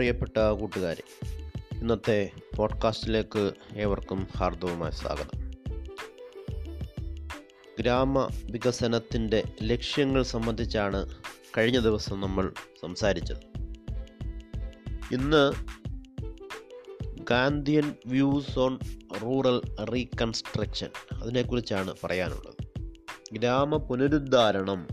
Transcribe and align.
പ്രിയപ്പെട്ട 0.00 0.36
കൂട്ടുകാരെ 0.38 1.02
ഇന്നത്തെ 1.78 2.30
പോഡ്കാസ്റ്റിലേക്ക് 2.56 3.52
ഏവർക്കും 3.76 4.28
ഹാർദവുമായ 4.36 4.90
സ്വാഗതം. 4.90 5.50
ഗ്രാമ 7.80 8.28
വികസനത്തിന്റെ 8.50 9.44
ലക്ഷ്യങ്ങൾ 9.62 10.22
സംബന്ധിച്ചാണ് 10.22 11.14
കഴിഞ്ഞ 11.58 11.78
ദിവസം 11.78 12.20
നമ്മൾ 12.20 12.52
സംസാരിച്ചത്. 12.82 13.36
ഇന്ന് 15.12 15.52
Gandhian 17.30 17.94
views 18.06 18.58
on 18.58 18.78
rural 19.22 19.84
reconstruction 19.84 20.88
അതിനെക്കുറിച്ചാണ് 21.12 21.94
പറയാനുള്ളത്. 22.04 22.88
ഗ്രാമ 23.32 23.76
പുനരുദ്ധാരണം 23.76 24.86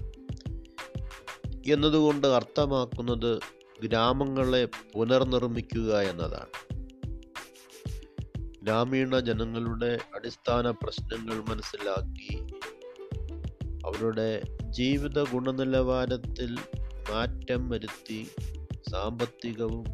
എന്നതുകൊണ്ട് 1.73 2.27
അർത്ഥമാക്കുന്നത് 2.27 3.39
ഗ്രാമങ്ങളെ 3.83 4.65
പുനർനിർമ്മിക്കുക 4.65 5.99
എന്നതാണ്. 5.99 6.77
ഗ്രാമീണ 8.63 9.19
ജനങ്ങളുടെ 9.19 9.99
അടിസ്ഥാന 10.15 10.69
പ്രശ്നങ്ങൾ 10.69 11.35
മനസ്സിലാക്കി 11.49 12.47
അവരുടെ 13.85 14.41
ജീവിത 14.69 15.23
ഗുണനിലവാരത്തിൽ 15.23 16.57
മാറ്റം 17.11 17.69
വരുത്തി 17.69 18.27
സാമ്പത്തികവും 18.91 19.85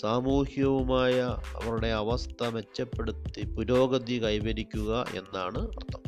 സാമൂഹ്യവുമായ 0.00 1.20
അവരുടെ 1.54 1.86
അവസ്ഥ 1.86 2.44
മെച്ചപ്പെടുത്തി 2.44 3.54
പുരോഗതി 3.54 4.24
കൈവരിക്കുക 4.24 5.06
എന്നാണ് 5.14 5.58
അർത്ഥം. 5.58 6.02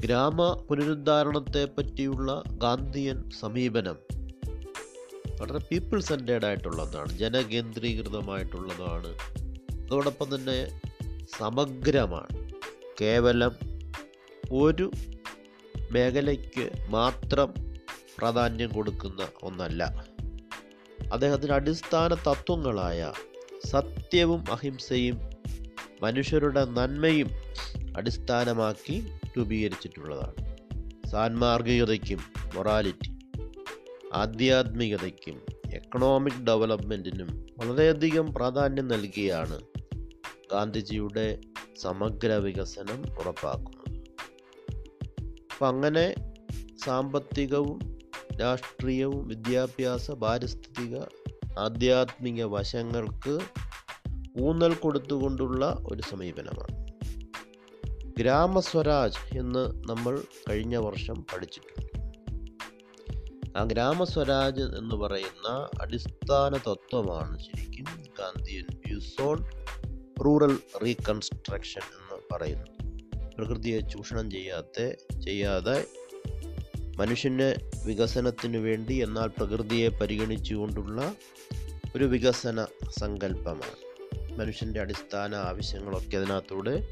ഗ്രാമ 0.00 0.66
പുനരുദ്ധാരണത്തെ 0.70 1.64
പറ്റിയുള്ള 1.64 2.42
ഗാന്ധിയൻ 2.46 3.30
സമീപനം 3.30 3.96
വളരെ 5.40 5.58
പീപ്പിൾ 5.58 6.00
സെന്റേഡ് 6.00 6.44
ആയിട്ടുള്ളതാണ് 6.44 7.18
ജനകേന്ദ്രീകൃതമായിട്ടുള്ളതാണ്. 7.18 9.18
അതോടൊപ്പം 9.80 10.34
തന്നെ 10.34 10.80
സമഗ്രമാണ്. 11.38 12.50
കേവലം 13.00 13.52
ഒരു 14.52 14.90
മേഖലയ്ക്ക് 15.90 16.70
മാത്രം 16.88 17.54
പ്രാധാന്യം 18.18 18.68
കൊടുക്കുന്ന 18.68 19.28
ഒന്നല്ല. 19.42 20.06
അദ്ദേഹത്തിന്റെ 21.12 21.54
അടിസ്ഥാന 21.54 22.14
തത്വങ്ങളായ 22.14 23.12
സത്യവും 23.66 24.44
അഹിംസയും 24.52 25.20
മനുഷ്യരുടെ 26.02 26.64
നന്മയും 26.64 27.30
അടിസ്ഥാനമാക്കി 27.96 29.12
രൂപീകരിച്ചിട്ടുള്ളതാണ്. 29.36 30.56
സാൻമാർഗികതയ്ക്കും 31.08 32.18
മൊറാലിറ്റി. 32.54 33.15
ആധ്യാത്മികതയ്ക്കും 34.16 35.40
എക്കണോമിക് 35.74 36.46
ഡെവലപ്മെന്റിനും 36.46 37.46
വളരെയധികം 37.58 38.34
പ്രാധാന്യം 38.34 38.88
നൽകിയാണ് 38.88 39.60
ഗാന്ധിജിയുടെ 40.52 41.40
സമഗ്ര 41.78 42.32
വികസനം 42.32 43.04
ഉറപ്പാക്കുന്നത്. 43.18 43.86
അപ്പം 45.52 45.68
അങ്ങനെ 45.68 46.14
സാമ്പത്തികവും 46.84 47.78
രാഷ്ട്രീയവും 48.40 49.28
വിദ്യാഭ്യാസ 49.28 50.10
പാരിസ്ഥിതിക 50.10 50.96
ആധ്യാത്മിക 51.58 52.44
വശങ്ങൾക്ക് 52.44 53.38
ഊന്നൽ 54.40 54.74
കൊടുത്തുകൊണ്ടുള്ള 54.74 55.78
ഒരു 55.86 56.02
സമീപനമാണ്. 56.02 56.86
ഗ്രാമസ്വരാജ് 58.18 59.38
എന്ന് 59.38 59.64
നമ്മൾ 59.90 60.22
കഴിഞ്ഞ 60.50 60.76
വർഷം 60.76 61.14
പഠിച്ചിട്ടുണ്ട്. 61.14 61.85
ആ 63.56 63.64
ഗ്രാമസ്വരാജ് 63.64 64.62
എന്ന് 64.62 64.94
പറയുന്ന 64.94 65.68
അടിസ്ഥാന 65.80 66.56
തത്വമാണ് 66.56 67.38
ശരിക്കും 67.38 67.84
Gandhian 68.18 68.64
views 68.86 69.22
on 69.22 69.44
rural 70.24 70.58
reconstruction 70.84 71.80
എന്ന് 71.80 72.34
പറയുന്നത്. 72.34 72.76
പ്രകൃതിയെ 73.34 73.80
ചൂഷണം 73.80 74.30
ചെയ്യാത്ത 74.30 74.94
ചെയ്യാതെ 75.20 75.84
മനുഷ്യന്റെ 76.96 77.56
വികസനത്തിന് 77.84 78.56
വേണ്ടി 78.56 78.94
എന്നാൽ 78.94 79.26
പ്രകൃതിയെ 79.26 79.88
പരിഗണിച്ചുകൊണ്ടുള്ള 79.88 81.14
ഒരു 81.96 82.04
വികസന 82.04 82.66
സങ്കല്പമാണ്. 83.00 83.86
മനുഷ്യന്റെ 84.38 84.80
അടിസ്ഥാന 84.80 85.34
ആവശ്യങ്ങളൊക്കെ 85.34 86.16
അതിനകത്തൂടെ 86.16 86.88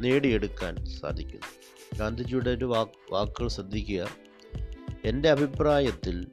നേടിയെടുക്കാൻ 0.00 0.76
സാധിക്കുന്നു. 1.00 1.46
ഗാന്ധിജിയുടെ 1.98 2.50
ഒരു 2.50 2.64
വാക്ക് 2.64 3.12
വാക്കുകൾ 3.12 3.48
ശ്രദ്ധിക്കുക. 3.48 4.29
എന്റെ 5.04 5.30
അഭിപ്രായത്തിൽ 5.30 6.26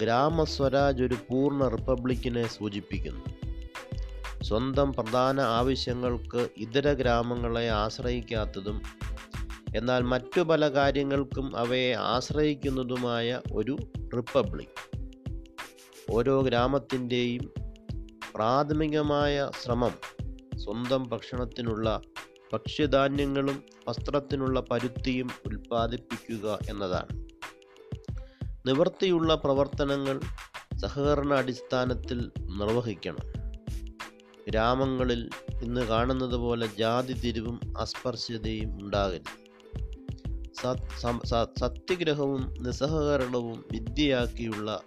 ഗ്രാമസ്വരാജ് 0.00 1.02
ഒരു 1.02 1.14
പൂർണ 1.14 1.68
റിപ്പബ്ലിക്കിനെ 1.68 2.48
സൂചിപ്പിക്കുന്നു. 2.48 3.24
സ്വന്തം 4.42 4.92
പ്രധാന 4.92 5.40
ആവശ്യങ്ങൾക്ക് 5.40 6.48
ഇതര 6.56 6.92
ഗ്രാമങ്ങളെ 6.92 7.70
ആശ്രയിക്കാത്തതും 7.70 8.82
എന്നാൽ 9.76 10.02
മറ്റു 10.02 10.40
പല 10.40 10.68
കാര്യങ്ങൾക്കും 10.68 11.56
അവയെ 11.56 11.94
ആശ്രയിക്കുന്നതുമായ 11.94 13.40
ഒരു 13.52 13.76
റിപ്പബ്ലിക്. 14.16 15.00
ഓരോ 16.10 16.40
ഗ്രാമത്തിന്റെയും 16.40 17.50
പ്രാഥമികമായ 18.34 19.50
ശ്രമം 19.62 19.92
സ്വന്തം 20.58 21.08
ഭക്ഷണത്തിനുള്ള 21.08 22.00
ഭക്ഷ്യധാന്യങ്ങളും 22.52 23.62
വസ്ത്രത്തിനുള്ള 23.88 24.60
പരുത്തിയും 24.70 25.30
ഉൽപ്പാദിപ്പിക്കുക 25.46 26.58
എന്നതാണ്. 26.68 27.21
നിവൃത്തിയുള്ള 28.66 29.34
പ്രവർത്തനങ്ങൾ 29.34 30.20
സഹകരണ 30.76 31.34
അടിസ്ഥാനത്തിൽ 31.34 32.30
നിർവഹിക്കണം. 32.40 33.18
ഗ്രാമങ്ങളിൽ 34.48 35.30
ഇന്ന് 35.62 35.80
കാണുന്നത് 35.80 36.34
പോലെ 36.34 36.68
ജാതി 36.78 37.12
തിരിവും 37.12 37.60
അസ്പർശ്യതയും 37.78 38.82
ഉണ്ടാകരുത്. 38.82 39.42
സത്യഗ്രഹവും 41.58 42.54
നിസ്സഹകരണവും 42.60 43.64
വിദ്യയാക്കിയുള്ള 43.72 44.80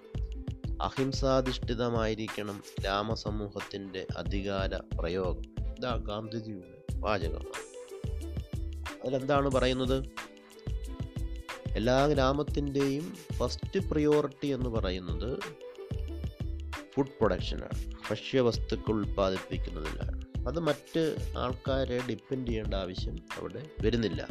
അഹിംസാധിഷ്ഠിതമായിരിക്കണം 0.82 2.64
ഗ്രാമസമൂഹത്തിന്റെ 2.80 4.08
അധികാര 4.18 4.96
പ്രയോഗം. 5.00 5.44
ഇതാ 5.78 5.96
ഗാന്ധിജിയുടെ 5.96 6.96
വാചകമാണ് 6.96 7.76
അതിലെന്താണ് 9.04 9.52
പറയുന്നത്? 9.52 10.25
എല്ലാ 11.76 12.08
ഗ്രാമത്തിന്റെയും 12.08 13.14
ഫസ്റ്റ് 13.38 13.80
പ്രയോറിറ്റി 13.90 14.48
എന്ന് 14.48 14.70
പറയുന്നത് 14.70 15.40
ഫുഡ് 16.94 17.16
പ്രൊഡക്ഷനാണ് 17.20 17.80
ഭക്ഷ്യവസ്തുക്കൾ 18.10 18.94
ഉൽപ്പാദിപ്പിക്കുന്നതിലാണ് 18.94 20.14
അത് 20.48 20.60
മറ്റ് 20.60 21.16
ആൾക്കാരെ 21.38 21.98
ഡിപ്പെൻഡ് 22.10 22.48
ചെയ്യേണ്ട 22.48 22.74
ആവശ്യം 22.74 23.16
അവിടെ 23.40 23.62
വരുന്നില്ല. 23.82 24.22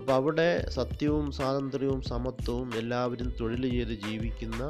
അപ്പോൾ 0.00 0.12
അവിടെ 0.12 0.66
സത്യവും 0.68 1.32
സ്വാതന്ത്ര്യവും 1.32 2.02
സമത്വവും 2.02 2.76
എല്ലാവരും 2.76 3.32
തൊഴിൽ 3.40 3.70
ചെയ്ത് 3.70 3.94
ജീവിക്കുന്ന 4.08 4.62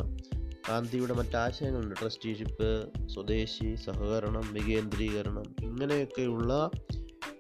ഗാന്ധിയുടെ 0.69 1.15
മറ്റാശയങ്ങളുണ്ട് 1.15 1.95
ട്രസ്റ്റിഷിപ്പ് 2.01 2.71
സ്വദേശി 3.09 3.75
സഹകരണം 3.75 4.53
വികേന്ദ്രീകരണം 4.53 5.47
ഇങ്ങനെയൊക്കെയുള്ള 5.63 6.71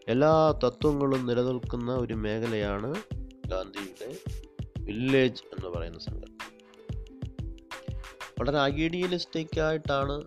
എല്ലാ 0.08 0.50
തത്വങ്ങളും 0.64 1.26
നിലനിൽക്കുന്ന 1.26 1.92
ഒരു 1.94 2.14
മേഖലയാണ് 2.14 3.19
ഗാന്ധിയുടെ 3.50 4.18
വില്ലേജ് 4.80 5.42
എന്ന് 5.42 5.78
പറയുന്ന 5.78 5.98
സംഘടന. 5.98 6.36
വളരെ 8.40 8.58
ഐഡിയലിസ്റ്റിക് 8.58 9.60
ആയിട്ടാണ് 9.60 10.22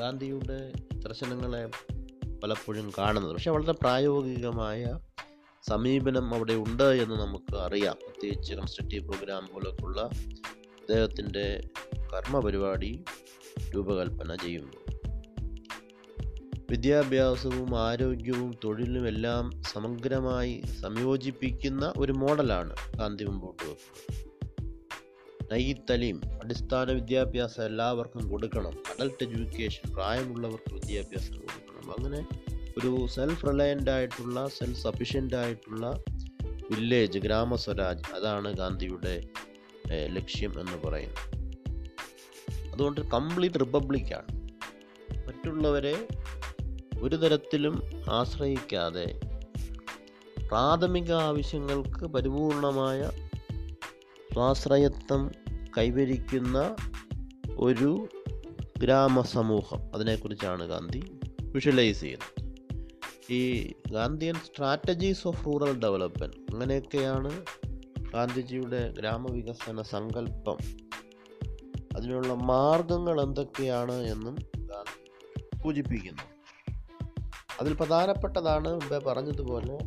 ഗാന്ധിയുടെ 0.00 0.72
ദർശനങ്ങളെ 0.94 1.70
പലപ്പോഴും 2.40 2.92
കാണുന്നത്. 2.98 3.32
പക്ഷെ 3.32 3.50
വളരെ 3.50 3.72
പ്രായോഗികമായ 3.72 4.98
സമീപനം 5.62 6.34
അവിടെ 6.34 6.52
ഉണ്ട് 6.52 6.82
എന്ന് 6.82 7.14
നമുക്ക് 7.14 7.56
അറിയാം. 7.56 7.96
പ്രത്യേകിച്ച് 8.02 8.54
കൺസ്ട്രക്റ്റീവ് 8.54 9.08
പ്രോഗ്രാം 9.08 9.48
പോലൊക്കെയുള്ള 9.54 10.00
അദ്ദേഹത്തിന്റെ 10.80 11.68
കർമ്മ 12.12 12.40
പരിപാടി 12.40 13.04
രൂപകൽപ്പന 13.74 14.34
ചെയ്യുമ്പോൾ 14.34 14.85
വിദ്യാഭ്യാസവും 16.70 17.80
ആരോഗ്യവും 17.80 18.58
തൊഴിലും 18.64 19.08
എല്ലാം 19.08 19.62
സമഗ്രമായി 19.72 20.62
സംയോജിപ്പിക്കുന്ന 20.82 21.92
ഒരു 21.96 22.12
മോഡലാണ് 22.12 22.76
ഗാന്ധി 22.96 23.24
മുമ്പോട്ട് 23.24 23.62
വെക്കുന്നത്. 23.62 24.26
നൈ 25.52 25.72
അടിസ്ഥാന 26.42 26.92
വിദ്യാഭ്യാസം 26.92 27.64
എല്ലാവർക്കും 27.64 28.28
കൊടുക്കണം. 28.28 28.72
അഡൽട്ട് 28.72 29.24
എഡ്യൂക്കേഷൻ 29.24 29.94
പ്രായമുള്ളവർക്ക് 29.94 30.74
വിദ്യാഭ്യാസം 30.74 31.34
കൊടുക്കണം. 31.34 31.90
അങ്ങനെ 31.92 32.20
ഒരു 32.78 33.06
സെൽഫ് 33.06 33.46
റിലയന്റ് 33.46 33.90
ആയിട്ടുള്ള 33.90 34.48
സെൽഫ് 34.48 34.80
സഫിഷ്യന്റ് 34.80 35.36
ആയിട്ടുള്ള 35.36 36.02
വില്ലേജ് 36.70 37.18
ഗ്രാമസ്വരാജ് 37.18 38.02
അതാണ് 38.14 38.54
ഗാന്ധിയുടെ 38.54 39.14
ലക്ഷ്യം 40.06 40.60
എന്ന് 40.60 40.88
പറയുന്നത്. 40.88 41.24
അതുകൊണ്ട് 42.74 43.00
കംപ്ലീറ്റ് 43.00 43.60
റിപ്പബ്ലിക്കാണ് 43.60 44.46
മറ്റുള്ളവരെ 45.26 46.06
ഒരു 47.02 47.16
തരത്തിലും 47.16 47.82
ആശ്രയിക്കാതെ 48.10 49.20
പ്രാഥമിക 50.48 51.12
ആവശ്യങ്ങൾക്ക് 51.12 52.06
പരിപൂർണമായ 52.06 53.10
സ്വാശ്രയത്വം 54.32 55.30
കൈവരിക്കുന്ന 55.78 56.76
ഒരു 57.58 58.08
ഗ്രാമസമൂഹം. 58.78 59.94
അതിനെക്കുറിച്ചാണ് 59.94 60.68
ഗാന്ധി 60.68 61.18
വിഷ്വലൈസ് 61.42 62.00
ചെയ്യുന്നത്. 62.00 62.46
ഈ 63.32 63.72
Gandhian 63.92 64.34
strategies 64.34 65.28
of 65.28 65.46
rural 65.46 65.80
development 65.80 66.36
അങ്ങനെയൊക്കെയാണ് 66.52 67.44
ഗാന്ധിജിയുടെ 68.12 68.94
ഗ്രാമവികസന 68.98 69.82
സങ്കല്പം. 69.82 70.56
അതിനുള്ള 71.96 72.34
മാർഗങ്ങൾ 72.34 73.20
എന്തൊക്കെയാണ് 73.20 73.92
എന്നും 73.92 74.36
സൂചിപ്പിക്കുന്നു. 75.62 76.35
അതിൽ 77.60 77.74
പ്രധാനപ്പെട്ടതാണ് 77.74 78.68
മുമ്പേ 78.68 78.98
പറഞ്ഞതുപോലെ 78.98 79.78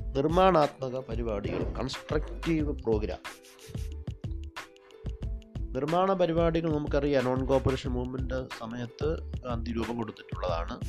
നിർമ്മാണാത്മക 0.00 1.00
പരിപാടികൾ 1.00 1.62
കൺസ്ട്രക്റ്റീവ് 1.62 2.72
പ്രോഗ്രാം 2.72 3.18
നിർമ്മാണ 5.72 6.12
പരിപാടികൾ 6.12 6.76
നമുക്കറിയാം. 6.76 7.24
നോൺ 7.24 7.46
കോപ്പറേഷൻ 7.46 7.90
മൂവ്മെന്റ് 7.90 8.46
സമയത്ത് 8.58 9.32
ഗാന്ധി 9.42 9.72
രൂപം 9.72 9.96
കൊടുത്തിട്ടുള്ളതാണ്. 9.96 10.80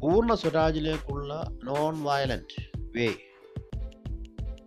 പൂർണ 0.00 0.34
സ്വരാജിലേക്കുള്ള 0.34 1.46
non 1.64 2.02
violent 2.02 2.78
way 2.96 3.06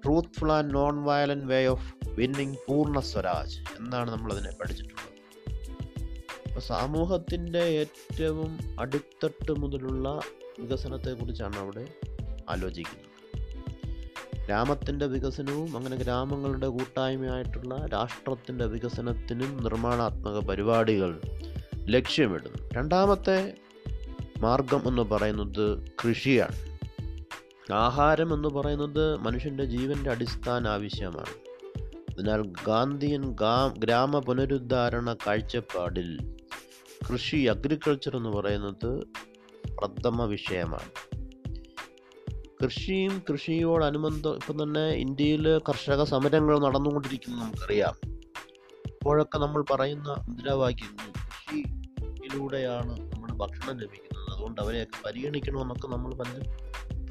truthful 0.06 0.52
and 0.52 0.76
non 0.76 1.04
violent 1.04 1.46
way 1.46 1.66
of 1.66 1.94
winning 2.08 2.56
Purna 2.68 3.00
Swaraj. 3.00 3.60
എന്നാണ് 3.60 4.12
നമ്മളതിനെ 4.12 4.52
പഠിച്ചിട്ടുള്ളത്. 4.62 5.15
സമൂഹത്തിന്റെ 6.60 7.60
ഏറ്റവും 7.60 8.60
അടിത്തട്ട് 8.80 9.52
മുതലുള്ള 9.52 10.22
വികസനത്തെക്കുറിച്ചാണ് 10.60 11.60
അവിടെ 11.60 11.88
ആലോചിക്കുന്നത്. 12.50 13.16
ഗ്രാമത്തിന്റെ 14.46 15.06
വികസനവും 15.06 15.78
അങ്ങനെ 15.78 15.96
ഗ്രാമങ്ങളുടെ 15.96 16.68
കൂട്ടായ്മയായിട്ടുള്ള 16.68 17.86
രാഷ്ട്രത്തിന്റെ 17.94 18.66
വികസനത്തിനും 18.66 19.64
നിർമ്മാണാത്മക 19.64 20.46
പരിപാടികൾ 20.46 21.22
ലക്ഷ്യമിടുന്നു. 21.78 22.70
രണ്ടാമത്തെ 22.74 23.54
മാർഗം 24.38 24.88
എന്ന് 24.88 25.02
പറയുന്നത് 25.02 25.88
കൃഷിയാണ്. 25.88 26.76
ആഹാരം 27.74 28.34
എന്ന് 28.34 28.50
പറയുന്നത് 28.50 29.18
മനുഷ്യന്റെ 29.18 29.66
ജീവന്റെ 29.66 30.10
അടിസ്ഥാന 30.10 30.68
ആവശ്യമാണ്. 30.68 31.46
അതിനാൽ 31.84 32.42
ഗാന്ധിയൻ 32.68 33.36
ഗ്രാമ 33.78 34.20
പുനരുദ്ധാരണ 34.20 35.14
കാഴ്ചപ്പാടിൽ 35.14 36.36
കൃഷി 37.12 37.38
അഗ്രികൾച്ചർ 37.38 38.18
എന്ന് 38.18 38.30
പറയുന്നത് 38.30 39.08
പ്രഥമ 39.80 40.24
വിഷയമാണ്. 40.24 40.90
കൃഷിയും 42.64 43.24
കൃഷിയോടനുബന്ധം 43.32 44.36
ഇപ്പം 44.36 44.64
തന്നെ 44.64 44.88
ഇന്ത്യയിൽ 44.88 45.62
കർഷക 45.70 46.04
സമരങ്ങൾ 46.04 46.60
നടന്നുകൊണ്ടിരിക്കുന്നു 46.60 47.38
നമുക്കറിയാം. 47.38 47.96
ഇപ്പോഴൊക്കെ 48.88 49.38
നമ്മൾ 49.38 49.66
പറയുന്ന 49.72 50.26
മുദ്രാവാക്യങ്ങൾ 50.30 51.12
കൃഷിയിലൂടെയാണ് 51.12 53.14
നമ്മുടെ 53.14 53.34
ഭക്ഷണം 53.34 53.80
ലഭിക്കുന്നത്. 53.80 54.36
അതുകൊണ്ട് 54.36 54.62
അവരെയൊക്കെ 54.62 55.06
പരിഗണിക്കണമെന്നൊക്കെ 55.06 55.88
നമ്മൾ 55.88 56.14
പലരും 56.14 56.58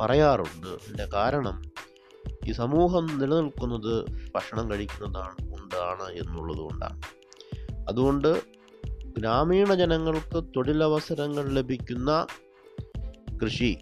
പറയാറുണ്ട്. 0.01 0.67
അതിന്റെ 0.67 1.09
കാരണം 1.15 1.63
ഈ 2.49 2.53
സമൂഹം 2.53 3.19
നിലനിൽക്കുന്നത് 3.19 4.07
ഭക്ഷണം 4.35 4.71
കഴിക്കുന്നതാണ് 4.71 5.51
കൊണ്ടാണ് 5.51 6.13
എന്നുള്ളത് 6.13 6.59
കൊണ്ടാണ്. 6.59 7.01
അതുകൊണ്ട് 7.89 8.54
ഗ്രാമീണ 9.19 9.75
ജനങ്ങൾക്ക് 9.75 10.45
തൊഴിലവസരങ്ങൾ 10.57 11.49
ലഭിക്കുന്ന 11.49 12.27
കൃഷി. 13.43 13.79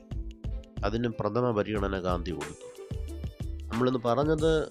അതിന് 0.85 1.09
പ്രഥമ 1.09 1.51
പരിഗണന 1.51 1.99
ഗാന്ധി 1.99 2.31
കൊടുത്തു. 2.31 2.95
നമ്മളിന്ന് 3.45 3.99
പറഞ്ഞത് 4.05 4.69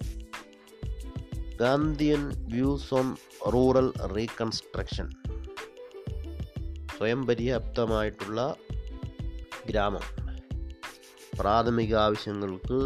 Gandhian 1.60 2.30
views 2.30 2.94
on 2.94 3.16
rural 3.54 3.94
reconstruction 3.98 5.10
സ്വയം 6.98 7.26
പര്യാപ്തമായിട്ടുള്ള 7.26 8.56
ഗ്രാമം. 9.70 10.02
പ്രാഥമിക 11.40 11.96
ആവശ്യങ്ങൾക്ക് 11.96 12.80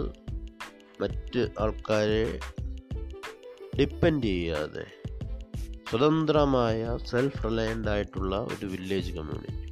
മറ്റ് 1.01 1.49
ആൾക്കാരെ 1.59 2.39
ഡിപ്പെൻഡ് 3.79 4.23
ചെയ്യാതെ 4.23 4.85
സ്വതന്ത്രമായ 5.89 6.97
സെൽഫ് 7.05 7.43
റിലയന്റ് 7.43 7.87
ആയിട്ടുള്ള 7.87 8.35
ഒരു 8.37 8.65
വില്ലേജ് 8.65 9.11
കമ്മ്യൂണിറ്റി 9.11 9.65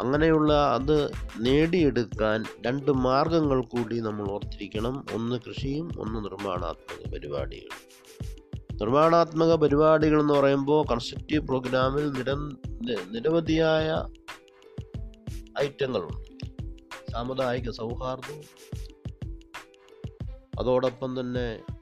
അങ്ങനെയുള്ള 0.00 0.52
അത് 0.52 1.10
നേടിയെടുക്കാൻ 1.38 2.44
രണ്ട് 2.66 2.90
മാർഗങ്ങൾ 2.90 3.64
കൂടി 3.64 4.00
നമ്മൾ 4.00 4.30
ഓർത്തിരിക്കണം. 4.30 5.06
ഒന്ന് 5.12 5.40
കൃഷിയും 5.48 5.90
ഒന്ന് 5.98 6.24
നിർമ്മാണാത്മക 6.24 7.12
പരിപാടികൾ. 7.12 7.68
നിർമ്മാണാത്മക 8.72 9.54
പരിപാടികൾ 9.54 10.20
എന്ന് 10.20 10.34
പറയുമ്പോൾ 10.34 10.86
കൺസ്ട്രക്റ്റീവ് 10.86 11.46
പ്രോഗ്രാമിൽ 11.46 12.10
നിര 12.10 12.32
നിരവധിയായ 13.10 14.04
ഐറ്റങ്ങളുണ്ട് 15.58 16.46
സാമുദായിക 17.12 17.70
സൗഹാർദ്ദവും 17.70 18.42
അതോടൊപ്പം 20.60 21.20
തന്നെ 21.20 21.73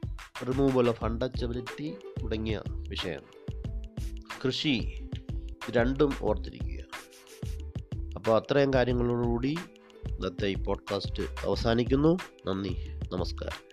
റിമൂവൽ 0.48 0.88
ഓഫ് 0.88 1.04
അൺടച്ചബിലിറ്റി 1.04 1.94
തുടങ്ങിയ 2.22 2.62
വിഷയം. 2.88 3.20
കൃഷി 4.46 5.08
രണ്ടും 5.70 6.12
ഓർത്തിരിക്കുക. 6.22 6.84
അപ്പോൾ 8.16 8.36
അത്രയും 8.36 8.74
കാര്യങ്ങളോടുകൂടി 8.74 9.58
ഇന്നത്തെ 10.08 10.46
ഈ 10.46 10.54
പോഡ്കാസ്റ്റ് 10.54 11.22
അവസാനിക്കുന്നു. 11.22 12.18
നന്ദി 12.46 12.76
നമസ്കാരം. 13.12 13.71